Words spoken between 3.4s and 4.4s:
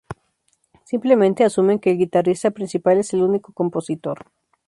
compositor.